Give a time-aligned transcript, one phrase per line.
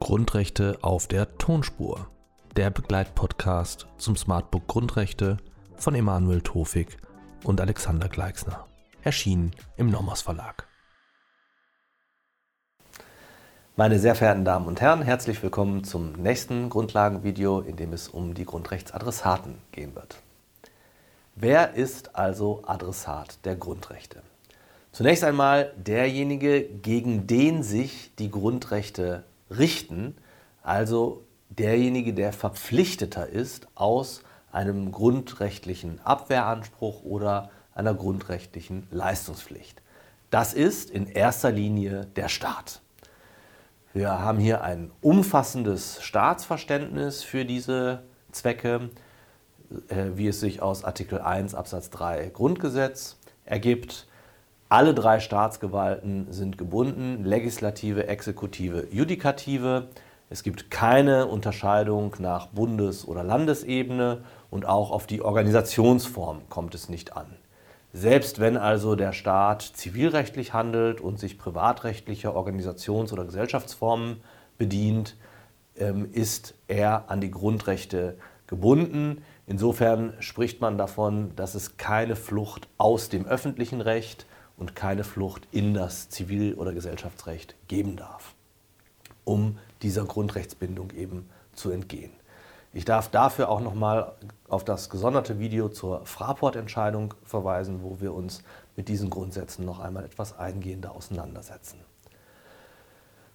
[0.00, 2.08] Grundrechte auf der Tonspur.
[2.56, 5.36] Der Begleitpodcast zum Smartbook Grundrechte
[5.76, 6.96] von Emanuel Tofik
[7.44, 8.66] und Alexander Gleixner.
[9.04, 10.66] Erschienen im Nomos Verlag.
[13.76, 18.34] Meine sehr verehrten Damen und Herren, herzlich willkommen zum nächsten Grundlagenvideo, in dem es um
[18.34, 20.20] die Grundrechtsadressaten gehen wird.
[21.42, 24.20] Wer ist also Adressat der Grundrechte?
[24.92, 30.14] Zunächst einmal derjenige, gegen den sich die Grundrechte richten,
[30.62, 34.22] also derjenige, der verpflichteter ist, aus
[34.52, 39.80] einem grundrechtlichen Abwehranspruch oder einer grundrechtlichen Leistungspflicht.
[40.28, 42.82] Das ist in erster Linie der Staat.
[43.94, 48.90] Wir haben hier ein umfassendes Staatsverständnis für diese Zwecke,
[50.14, 54.06] wie es sich aus Artikel 1 Absatz 3 Grundgesetz ergibt.
[54.68, 59.88] Alle drei Staatsgewalten sind gebunden, Legislative, Exekutive, Judikative.
[60.28, 66.88] Es gibt keine Unterscheidung nach Bundes- oder Landesebene und auch auf die Organisationsform kommt es
[66.88, 67.26] nicht an.
[67.92, 74.22] Selbst wenn also der Staat zivilrechtlich handelt und sich privatrechtlicher Organisations- oder Gesellschaftsformen
[74.56, 75.16] bedient,
[75.76, 79.24] ähm, ist er an die Grundrechte gebunden.
[79.50, 84.24] Insofern spricht man davon, dass es keine Flucht aus dem öffentlichen Recht
[84.56, 88.36] und keine Flucht in das Zivil- oder Gesellschaftsrecht geben darf,
[89.24, 92.12] um dieser Grundrechtsbindung eben zu entgehen.
[92.72, 94.12] Ich darf dafür auch nochmal
[94.48, 98.44] auf das gesonderte Video zur Fraport-Entscheidung verweisen, wo wir uns
[98.76, 101.80] mit diesen Grundsätzen noch einmal etwas eingehender auseinandersetzen.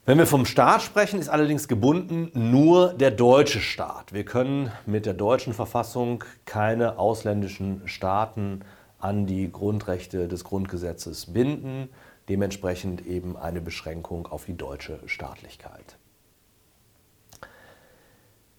[0.07, 4.13] Wenn wir vom Staat sprechen, ist allerdings gebunden nur der deutsche Staat.
[4.13, 8.59] Wir können mit der deutschen Verfassung keine ausländischen Staaten
[8.99, 11.89] an die Grundrechte des Grundgesetzes binden,
[12.29, 15.97] dementsprechend eben eine Beschränkung auf die deutsche Staatlichkeit.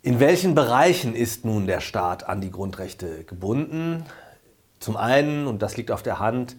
[0.02, 4.04] In welchen Bereichen ist nun der Staat an die Grundrechte gebunden?
[4.80, 6.56] Zum einen, und das liegt auf der Hand,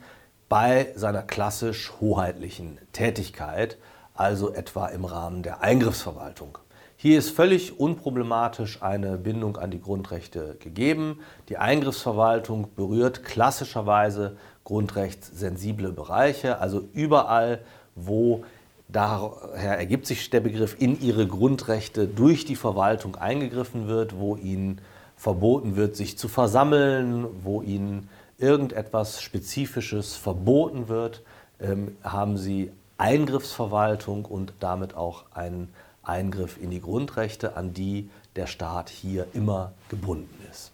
[0.47, 3.77] bei seiner klassisch hoheitlichen Tätigkeit,
[4.17, 6.57] also etwa im Rahmen der Eingriffsverwaltung.
[7.00, 11.19] Hier ist völlig unproblematisch eine Bindung an die Grundrechte gegeben.
[11.47, 17.61] Die Eingriffsverwaltung berührt klassischerweise grundrechtssensible Bereiche, also überall,
[17.95, 18.44] wo
[18.88, 24.81] daher ergibt sich der Begriff in ihre Grundrechte durch die Verwaltung eingegriffen wird, wo ihnen
[25.16, 31.22] verboten wird, sich zu versammeln, wo ihnen irgendetwas Spezifisches verboten wird,
[31.59, 38.47] ähm, haben sie Eingriffsverwaltung und damit auch einen Eingriff in die Grundrechte, an die der
[38.47, 40.71] Staat hier immer gebunden ist.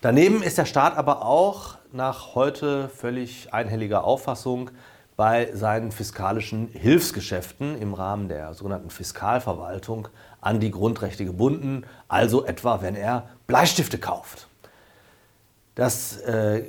[0.00, 4.70] Daneben ist der Staat aber auch nach heute völlig einhelliger Auffassung
[5.16, 10.08] bei seinen fiskalischen Hilfsgeschäften im Rahmen der sogenannten Fiskalverwaltung
[10.40, 14.48] an die Grundrechte gebunden, also etwa wenn er Bleistifte kauft.
[15.74, 16.64] Das äh,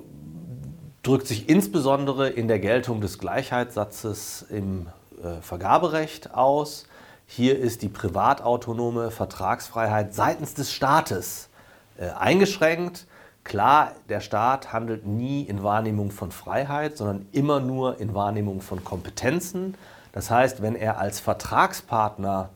[1.04, 4.88] drückt sich insbesondere in der Geltung des Gleichheitssatzes im
[5.22, 6.86] äh, Vergaberecht aus.
[7.28, 11.50] Hier ist die privatautonome Vertragsfreiheit seitens des Staates
[11.98, 13.06] äh, eingeschränkt.
[13.44, 18.86] Klar, der Staat handelt nie in Wahrnehmung von Freiheit, sondern immer nur in Wahrnehmung von
[18.86, 19.76] Kompetenzen.
[20.14, 22.50] Das heißt, wenn er als Vertragspartner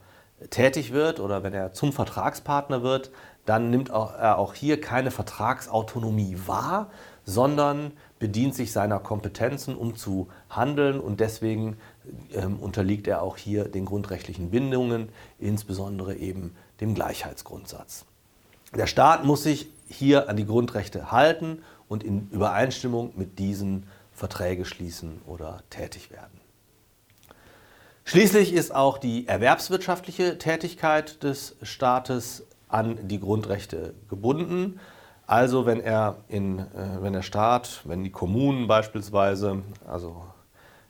[0.48, 3.10] tätig wird oder wenn er zum Vertragspartner wird,
[3.48, 6.90] dann nimmt er auch hier keine Vertragsautonomie wahr,
[7.24, 11.78] sondern bedient sich seiner Kompetenzen, um zu handeln und deswegen
[12.32, 15.08] ähm, unterliegt er auch hier den grundrechtlichen Bindungen,
[15.38, 18.04] insbesondere eben dem Gleichheitsgrundsatz.
[18.76, 24.66] Der Staat muss sich hier an die Grundrechte halten und in Übereinstimmung mit diesen Verträge
[24.66, 26.38] schließen oder tätig werden.
[28.04, 34.78] Schließlich ist auch die erwerbswirtschaftliche Tätigkeit des Staates an die Grundrechte gebunden.
[35.26, 36.64] Also wenn er in, äh,
[37.00, 40.24] wenn der Staat, wenn die Kommunen beispielsweise, also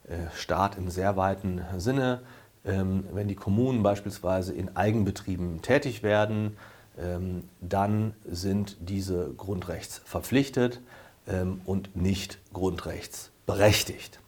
[0.09, 2.21] äh, Staat im sehr weiten Sinne,
[2.65, 6.57] ähm, wenn die Kommunen beispielsweise in Eigenbetrieben tätig werden,
[6.99, 10.81] ähm, dann sind diese grundrechtsverpflichtet
[11.27, 14.21] ähm, und nicht grundrechtsberechtigt.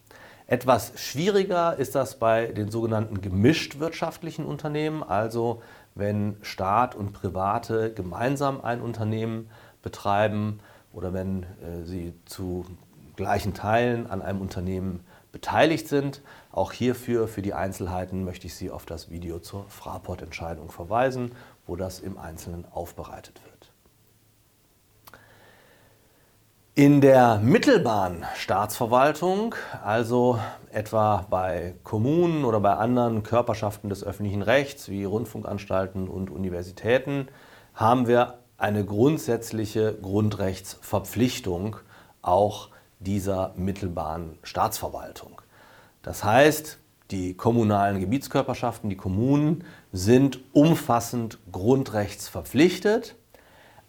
[0.47, 5.63] Etwas schwieriger ist das bei den sogenannten gemischt wirtschaftlichen Unternehmen, also
[5.95, 9.51] wenn Staat und Private gemeinsam ein Unternehmen
[9.83, 10.61] betreiben
[10.93, 12.65] oder wenn äh, sie zu
[13.17, 15.01] gleichen Teilen an einem Unternehmen
[15.33, 16.23] beteiligt sind.
[16.51, 21.33] Auch hierfür, für die Einzelheiten, möchte ich Sie auf das Video zur Fraport-Entscheidung verweisen
[21.71, 23.71] wo das im Einzelnen aufbereitet wird.
[26.75, 29.55] In der mittelbaren Staatsverwaltung,
[29.85, 30.41] also
[30.73, 37.29] etwa bei Kommunen oder bei anderen Körperschaften des öffentlichen Rechts wie Rundfunkanstalten und Universitäten,
[37.75, 41.77] haben wir eine grundsätzliche Grundrechtsverpflichtung
[42.23, 42.69] auch
[42.99, 45.41] dieser mittelbaren Staatsverwaltung.
[46.03, 46.79] Das heißt,
[47.11, 53.17] die kommunalen Gebietskörperschaften, die Kommunen, sind umfassend grundrechtsverpflichtet.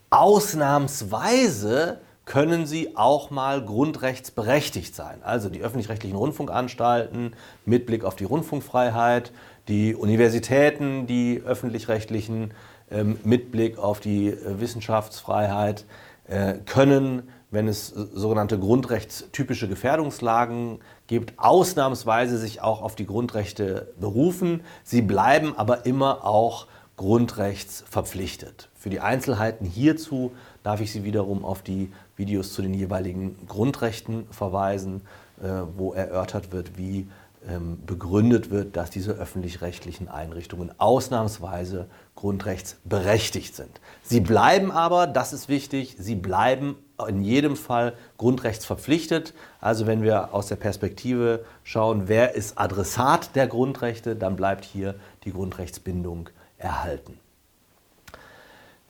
[0.10, 5.20] Ausnahmsweise können sie auch mal grundrechtsberechtigt sein.
[5.24, 7.34] Also die öffentlich-rechtlichen Rundfunkanstalten
[7.66, 9.32] mit Blick auf die Rundfunkfreiheit,
[9.68, 12.54] die Universitäten, die öffentlich-rechtlichen
[12.92, 15.86] ähm, mit Blick auf die äh, Wissenschaftsfreiheit
[16.28, 24.62] äh, können, wenn es sogenannte grundrechtstypische Gefährdungslagen gibt, ausnahmsweise sich auch auf die Grundrechte berufen.
[24.84, 28.70] Sie bleiben aber immer auch grundrechtsverpflichtet.
[28.76, 30.32] Für die Einzelheiten hierzu
[30.64, 31.92] darf ich Sie wiederum auf die
[32.22, 35.02] Videos zu den jeweiligen Grundrechten verweisen,
[35.42, 37.08] äh, wo erörtert wird, wie
[37.50, 43.82] ähm, begründet wird, dass diese öffentlich-rechtlichen Einrichtungen ausnahmsweise grundrechtsberechtigt sind.
[44.04, 46.76] Sie bleiben aber, das ist wichtig, sie bleiben
[47.08, 49.34] in jedem Fall grundrechtsverpflichtet.
[49.60, 54.94] Also wenn wir aus der Perspektive schauen, wer ist Adressat der Grundrechte, dann bleibt hier
[55.24, 56.30] die Grundrechtsbindung
[56.60, 57.21] erhalten.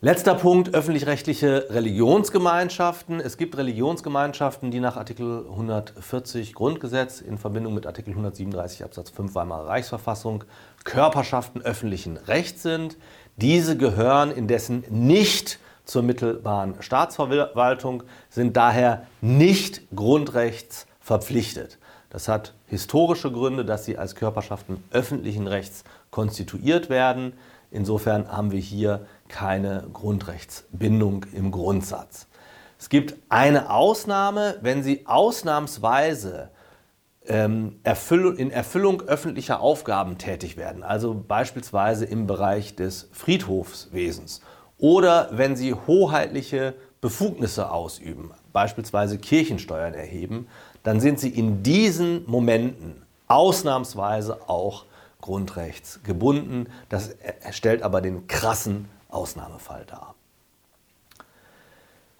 [0.04, 3.20] Letzter Punkt, öffentlich-rechtliche Religionsgemeinschaften.
[3.20, 9.36] Es gibt Religionsgemeinschaften, die nach Artikel 140 Grundgesetz in Verbindung mit Artikel 137 Absatz 5
[9.36, 10.44] Weimarer Reichsverfassung
[10.86, 12.98] Körperschaften öffentlichen Rechts sind.
[13.36, 18.02] Diese gehören indessen nicht zur mittelbaren Staatsverwaltung,
[18.32, 21.78] sind daher nicht grundrechtsverpflichtet.
[22.10, 27.34] Das hat historische Gründe, dass sie als Körperschaften öffentlichen Rechts konstituiert werden.
[27.70, 32.28] Insofern haben wir hier keine Grundrechtsbindung im Grundsatz.
[32.78, 36.50] Es gibt eine Ausnahme, wenn Sie ausnahmsweise
[37.28, 37.80] ähm,
[38.38, 44.42] in Erfüllung öffentlicher Aufgaben tätig werden, also beispielsweise im Bereich des Friedhofswesens
[44.78, 50.48] oder wenn Sie hoheitliche Befugnisse ausüben, beispielsweise Kirchensteuern erheben,
[50.84, 54.86] dann sind Sie in diesen Momenten ausnahmsweise auch
[55.22, 56.70] grundrechtsgebunden.
[56.90, 57.16] Das
[57.52, 60.16] stellt aber den krassen Ausnahmefall dar.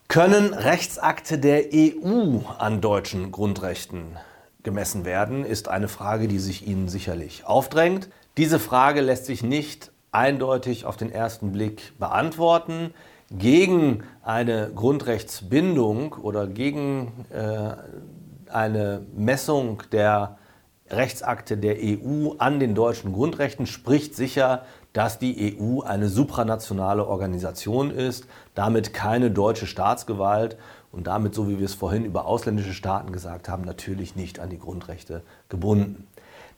[0.08, 4.18] Können Rechtsakte der EU an deutschen Grundrechten
[4.64, 8.10] gemessen werden, ist eine Frage, die sich Ihnen sicherlich aufdrängt.
[8.38, 12.94] Diese Frage lässt sich nicht eindeutig auf den ersten Blick beantworten.
[13.30, 20.38] Gegen eine Grundrechtsbindung oder gegen äh, eine Messung der
[20.92, 27.92] Rechtsakte der EU an den deutschen Grundrechten spricht sicher, dass die EU eine supranationale Organisation
[27.92, 30.58] ist, damit keine deutsche Staatsgewalt
[30.92, 34.50] und damit, so wie wir es vorhin über ausländische Staaten gesagt haben, natürlich nicht an
[34.50, 36.08] die Grundrechte gebunden.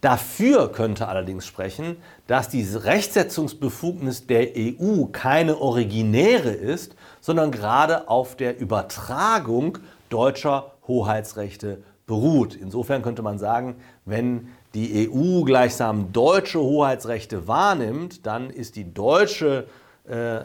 [0.01, 1.95] Dafür könnte allerdings sprechen,
[2.27, 9.77] dass diese Rechtsetzungsbefugnis der EU keine originäre ist, sondern gerade auf der Übertragung
[10.09, 12.55] deutscher Hoheitsrechte beruht.
[12.55, 19.67] Insofern könnte man sagen, wenn die EU gleichsam deutsche Hoheitsrechte wahrnimmt, dann ist die deutsche
[20.09, 20.41] äh, äh,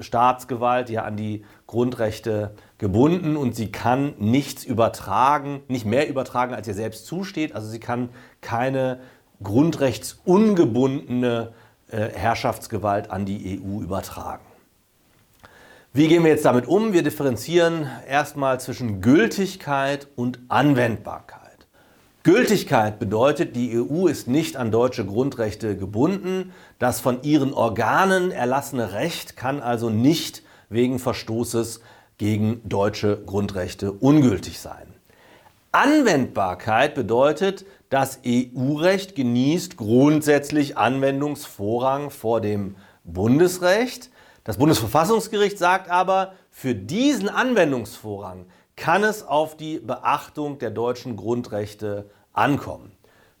[0.00, 6.68] Staatsgewalt ja an die Grundrechte gebunden und sie kann nichts übertragen, nicht mehr übertragen, als
[6.68, 7.54] ihr selbst zusteht.
[7.54, 8.10] Also sie kann
[8.42, 9.00] keine
[9.42, 11.52] grundrechtsungebundene
[11.88, 14.44] äh, Herrschaftsgewalt an die EU übertragen.
[15.94, 16.94] Wie gehen wir jetzt damit um?
[16.94, 21.66] Wir differenzieren erstmal zwischen Gültigkeit und Anwendbarkeit.
[22.22, 26.54] Gültigkeit bedeutet, die EU ist nicht an deutsche Grundrechte gebunden.
[26.78, 31.80] Das von ihren Organen erlassene Recht kann also nicht wegen Verstoßes
[32.16, 34.86] gegen deutsche Grundrechte ungültig sein.
[35.72, 44.08] Anwendbarkeit bedeutet, das EU-Recht genießt grundsätzlich Anwendungsvorrang vor dem Bundesrecht.
[44.44, 52.10] Das Bundesverfassungsgericht sagt aber, für diesen Anwendungsvorrang kann es auf die Beachtung der deutschen Grundrechte
[52.32, 52.90] ankommen.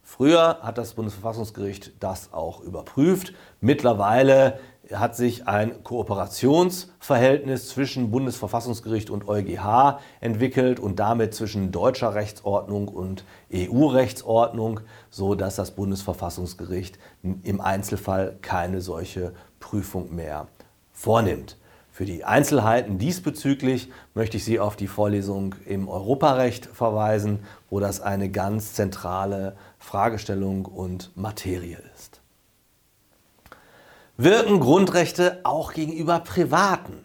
[0.04, 3.34] Früher hat das Bundesverfassungsgericht das auch überprüft.
[3.60, 4.60] Mittlerweile
[4.92, 13.24] hat sich ein Kooperationsverhältnis zwischen Bundesverfassungsgericht und EuGH entwickelt und damit zwischen deutscher Rechtsordnung und
[13.52, 14.80] EU-Rechtsordnung,
[15.10, 20.46] so dass das Bundesverfassungsgericht im Einzelfall keine solche Prüfung mehr
[20.92, 21.56] vornimmt.
[21.90, 28.00] Für die Einzelheiten diesbezüglich möchte ich Sie auf die Vorlesung im Europarecht verweisen, wo das
[28.00, 32.22] eine ganz zentrale Fragestellung und Materie ist.
[34.16, 37.04] Wirken Grundrechte auch gegenüber Privaten?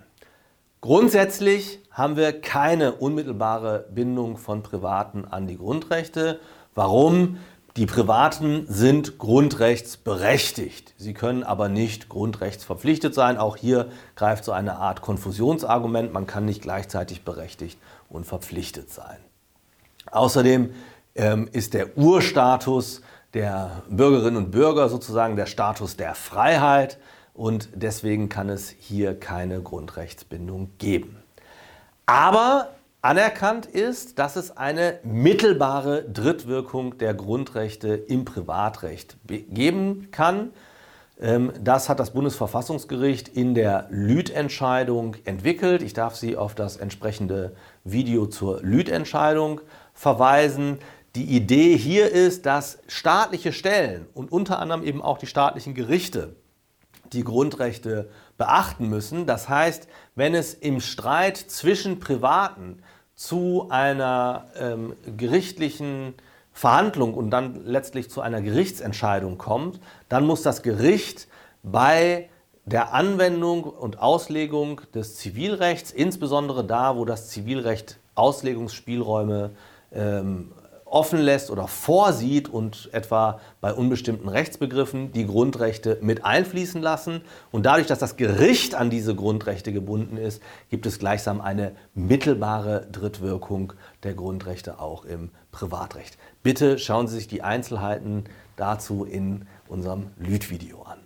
[0.81, 6.39] Grundsätzlich haben wir keine unmittelbare Bindung von Privaten an die Grundrechte.
[6.75, 7.39] Warum?
[7.77, 10.95] Die Privaten sind grundrechtsberechtigt.
[10.97, 13.37] Sie können aber nicht grundrechtsverpflichtet sein.
[13.37, 16.11] Auch hier greift so eine Art Konfusionsargument.
[16.11, 17.77] Man kann nicht gleichzeitig berechtigt
[18.09, 19.17] und verpflichtet sein.
[20.09, 20.73] Außerdem
[21.13, 23.01] ähm, ist der Urstatus
[23.35, 26.97] der Bürgerinnen und Bürger sozusagen der Status der Freiheit
[27.35, 31.21] und deswegen kann es hier keine Grundrechtsbindung geben.
[32.07, 32.69] Aber
[33.01, 40.51] anerkannt ist, dass es eine mittelbare Drittwirkung der Grundrechte im Privatrecht geben kann.
[41.19, 45.81] Ähm, das hat das Bundesverfassungsgericht in der Lüth-Entscheidung entwickelt.
[45.81, 49.61] Ich darf Sie auf das entsprechende Video zur Lüth-Entscheidung
[49.93, 50.79] verweisen.
[51.15, 56.35] Die Idee hier ist, dass staatliche Stellen und unter anderem eben auch die staatlichen Gerichte
[57.13, 59.25] die Grundrechte beachten müssen.
[59.25, 62.79] Das heißt, wenn es im Streit zwischen Privaten
[63.15, 66.13] zu einer ähm, gerichtlichen
[66.53, 71.27] Verhandlung und dann letztlich zu einer Gerichtsentscheidung kommt, dann muss das Gericht
[71.63, 72.29] bei
[72.65, 79.51] der Anwendung und Auslegung des Zivilrechts, insbesondere da, wo das Zivilrecht Auslegungsspielräume
[79.93, 80.51] ähm,
[80.89, 87.21] offen lässt oder vorsieht und etwa bei unbestimmten Rechtsbegriffen die Grundrechte mit einfließen lassen.
[87.51, 92.87] Und dadurch, dass das Gericht an diese Grundrechte gebunden ist, gibt es gleichsam eine mittelbare
[92.91, 96.17] Drittwirkung der Grundrechte auch im Privatrecht.
[96.43, 98.25] Bitte schauen Sie sich die Einzelheiten
[98.55, 100.99] dazu in unserem Lüd-Video an.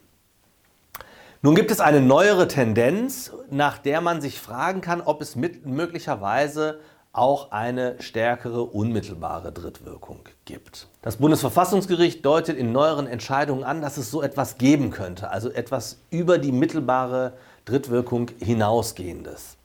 [1.43, 6.79] Nun gibt es eine neuere Tendenz, nach der man sich fragen kann, ob es möglicherweise
[7.13, 10.87] auch eine stärkere unmittelbare Drittwirkung gibt.
[11.01, 15.99] Das Bundesverfassungsgericht deutet in neueren Entscheidungen an, dass es so etwas geben könnte, also etwas
[16.09, 17.33] über die mittelbare
[17.65, 19.57] Drittwirkung hinausgehendes.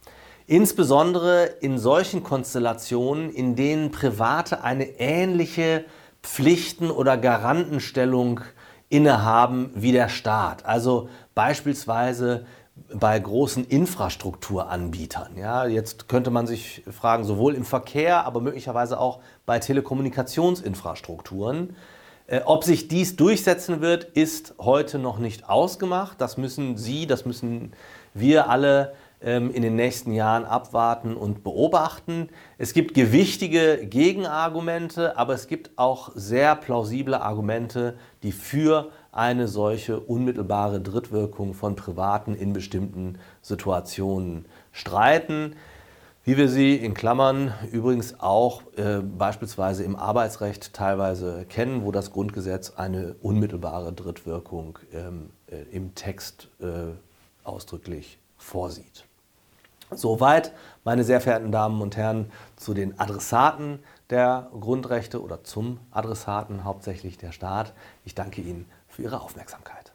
[0.48, 5.84] Insbesondere in solchen Konstellationen, in denen Private eine ähnliche
[6.22, 8.40] Pflichten- oder Garantenstellung
[8.88, 10.64] innehaben wie der Staat.
[10.64, 12.46] Also beispielsweise
[12.92, 15.36] bei großen Infrastrukturanbietern.
[15.36, 21.74] Ja, jetzt könnte man sich fragen, sowohl im Verkehr, aber möglicherweise auch bei Telekommunikationsinfrastrukturen.
[22.26, 26.20] Äh, ob sich dies durchsetzen wird, ist heute noch nicht ausgemacht.
[26.20, 27.72] Das müssen Sie, das müssen
[28.14, 28.92] wir alle
[29.22, 32.28] ähm, in den nächsten Jahren abwarten und beobachten.
[32.58, 39.98] Es gibt gewichtige Gegenargumente, aber es gibt auch sehr plausible Argumente, die für eine solche
[39.98, 45.56] unmittelbare Drittwirkung von Privaten in bestimmten Situationen streiten,
[46.24, 52.10] wie wir sie in Klammern übrigens auch äh, beispielsweise im Arbeitsrecht teilweise kennen, wo das
[52.10, 56.92] Grundgesetz eine unmittelbare Drittwirkung ähm, äh, im Text äh,
[57.44, 59.04] ausdrücklich vorsieht.
[59.92, 63.78] Soweit, meine sehr verehrten Damen und Herren, zu den Adressaten
[64.10, 67.72] der Grundrechte oder zum Adressaten hauptsächlich der Staat.
[68.04, 69.85] Ich danke Ihnen für Ihre Aufmerksamkeit.